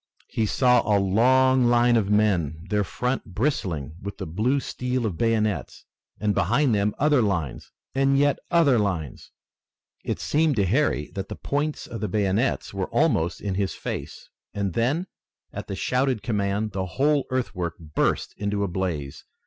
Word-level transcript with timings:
He 0.29 0.47
saw 0.47 0.81
a 0.81 0.97
long 0.97 1.65
line 1.65 1.95
of 1.95 2.09
men, 2.09 2.65
their 2.71 2.83
front 2.83 3.23
bristling 3.35 3.97
with 4.01 4.17
the 4.17 4.25
blue 4.25 4.59
steel 4.59 5.05
of 5.05 5.15
bayonets, 5.15 5.85
and 6.19 6.33
behind 6.33 6.73
them 6.73 6.95
other 6.97 7.21
lines 7.21 7.69
and 7.93 8.17
yet 8.17 8.39
other 8.49 8.79
lines. 8.79 9.29
It 10.03 10.19
seemed 10.19 10.55
to 10.55 10.65
Harry 10.65 11.11
that 11.13 11.29
the 11.29 11.35
points 11.35 11.85
of 11.85 12.01
the 12.01 12.07
bayonets 12.07 12.73
were 12.73 12.89
almost 12.89 13.41
in 13.41 13.53
his 13.53 13.75
face, 13.75 14.27
and 14.55 14.73
then, 14.73 15.05
at 15.53 15.67
the 15.67 15.75
shouted 15.75 16.23
command, 16.23 16.71
the 16.71 16.87
whole 16.97 17.27
earthwork 17.29 17.75
burst 17.77 18.33
into 18.37 18.63
a 18.63 18.67
blaze. 18.67 19.25